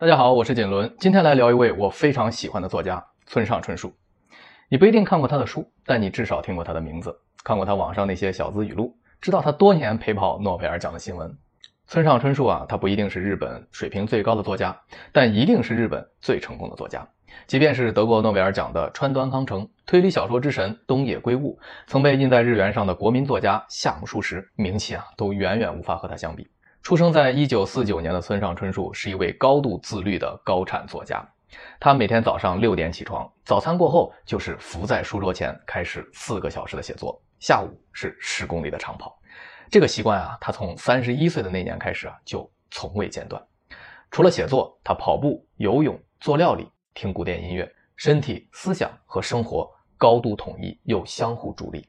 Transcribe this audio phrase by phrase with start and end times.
[0.00, 3.92] 大家好，我是锦纶，今天来聊一位我非常喜欢的作家村上春树。
[4.70, 11.36] 你不一定看过他的书，但你至少听过他的名字，看过他网上那些小资语录，知道他多年陪跑诺贝尔奖的新闻。
[11.86, 14.74] 村上春树啊，他不一定是日本水平最高的作家，
[15.12, 17.06] 但一定是日本最成功的作家。
[17.46, 26.48] 即便是得过诺贝尔奖的川端康成，推理小说之神东野圭吾，曾被印在日元上的国民作家夏目漱石，名气啊都远远无法和他相比。
[26.82, 31.22] 出生在一九四九年的村上春树是一位高度自律的高产作家。
[31.78, 39.18] 他每天早上六点起床，早餐过后就是伏在书桌前开始四个小时的写作，下午是十公里的长跑。
[39.70, 43.40] 这个习惯啊，他从三十一岁的那年开始啊就从未间断。
[44.10, 51.86] 除了写作，他跑步、游泳、做料理、听古典音乐，身体、思想和生活高度统一又相互助力。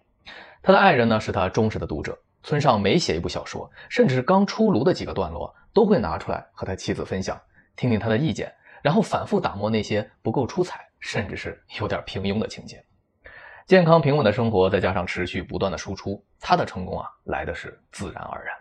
[0.62, 2.18] 他的爱人呢是他忠实的读者。
[2.44, 7.40] 村上每写一部小说，甚至是刚出炉的几个段落，都会拿出来和他妻子分享，
[7.76, 8.52] 听听他的意见，
[8.82, 12.84] 然后反复打磨那些不够出彩，甚至是有点平庸的情节。
[13.68, 18.54] 健康平稳的生活，再加上持续不断的输出，他的成功啊，来的是自然而然。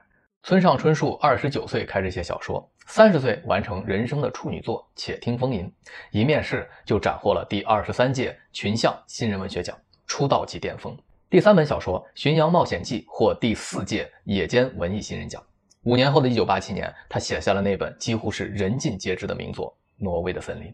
[0.42, 5.66] 村上春树二十九岁开始写小说，三十岁完成人生的处女作《且听风吟》，
[6.12, 9.76] 一面试就斩获了第二十三届群像新人文学奖，
[10.06, 10.96] 出道即巅峰。
[11.30, 15.40] 第三本小说《巡洋冒险记》获第四届野间文艺新人奖。
[15.84, 20.66] 五年后的一九八七年，他写下了那本几乎是人尽皆知的名作《挪威的森林》。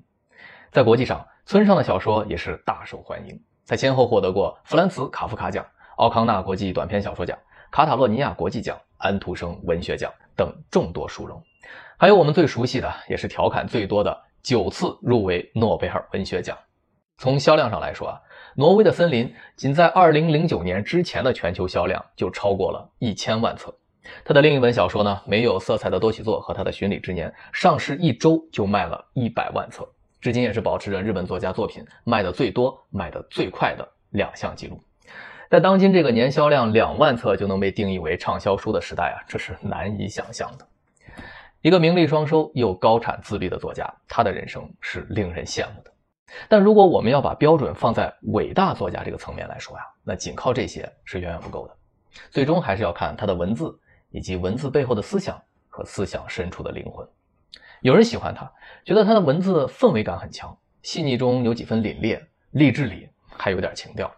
[0.73, 5.63] 在国际上，村上的小说也是大受欢迎，在先后获得过弗兰茨·卡夫卡奖、
[5.97, 7.39] 奥康纳国际短篇小说奖、
[7.71, 11.39] 卡塔洛尼亚国际奖、安徒生文学奖等众多殊荣。
[11.99, 16.57] 还有我们最熟悉的，也是调侃最多的，九次入围诺贝尔文学奖。
[17.19, 18.21] 从销量上来说啊。
[18.59, 23.71] 挪威的森林仅在2009年之前的全球销量就超过了一千万册。
[24.25, 29.87] 他的另一本小说呢，没有色彩的多起作和他的巡礼之年上市一周就卖了一百万册，
[30.23, 34.81] 至今也是保持着日本作家作品卖的最多、卖的最快的两项记录。
[35.51, 40.67] 在当今这个年销量两万册就能被定义为畅销书的时代啊，这是难以想象的。
[41.61, 45.93] 一个名利双收又高产自律的作家，他的人生是令人羡慕的。
[46.49, 51.75] 但如果我们要把标准放在伟大作家这个层面来说呀，那仅靠这些是远远不够的，
[52.31, 53.79] 最终还是要看他的文字
[54.11, 57.07] 以及文字背后的思想和思想深处的灵魂。
[57.81, 58.51] 有人喜欢他，
[58.85, 62.21] 觉得他的文字氛围感很强，细腻中有几分凛冽，
[62.51, 64.11] 励志里还有点情调，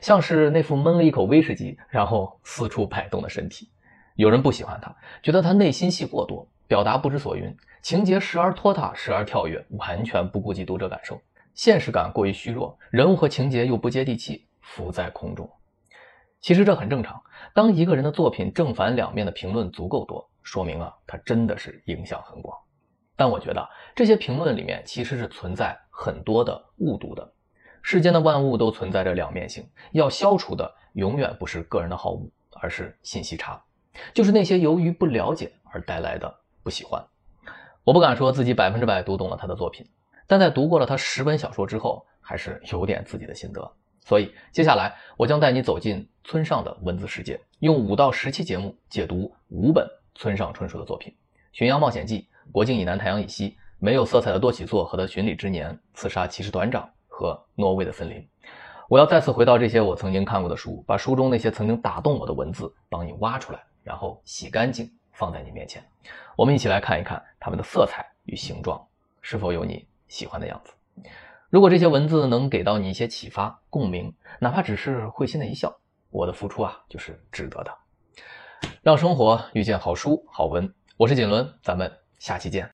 [0.00, 3.70] 像是那副闷了一口威士忌然后四处摆动的身体。
[4.16, 11.20] 有人不喜欢他，觉得他内心戏过多，表达不知所云，情节时而拖沓，时而跳跃，完全不顾及读者感受。
[11.54, 15.48] 现实感过于虚弱，人物和情节又不接地气，浮在空中。
[16.40, 17.22] 其实这很正常。
[17.54, 22.58] 当一个人的作品正反两面的评论足够多，说明啊，他真的是影响很广。
[23.16, 27.32] 但我觉得这些评论里面其实是存在很多的误读的。
[27.80, 32.28] 世间的万物都存在着两面性，要消除的永远不是个人的好恶，
[32.60, 33.62] 而是信息差，
[34.12, 37.00] 就是那些由于不了解而带来的不喜欢。
[37.84, 39.86] 我不敢说自己百分之百读懂了他的作品。
[40.26, 43.72] 但在读过了他十本小说之后，还是有点自己的心得。
[44.00, 51.12] 所以接下来我将带你走进村上的文字世界，用五到十期节目解读五本村上春树的作品：
[51.52, 52.20] 《巡洋冒险记》、
[52.52, 58.18] 《国境以南，太阳以西》、《没有色彩的多起作》和他巡礼之年、《刺杀骑士团长》和《挪威的森林》。
[58.90, 65.82] 我要再次回到这些我曾经看过的书，把书中那些曾经打动我的文字帮你挖出来，然后洗干净放在你面前。
[66.36, 68.86] 我们一起来看一看它们的色彩与形状
[69.22, 69.86] 是否有你。
[70.14, 70.72] 喜欢的样子。
[71.50, 75.76] 如果这些文字能给到你一些启发、共鸣，哪怕只是会心的一笑，
[76.10, 77.74] 我的付出啊就是值得的。
[78.80, 82.62] 让生活遇见好书好文，我是锦纶，咱们下期见。